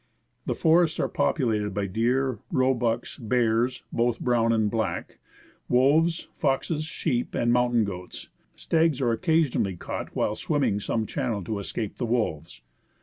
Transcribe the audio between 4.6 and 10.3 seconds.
black), wolves, foxes, sheep, and mountain goats. Stags are occasionally caught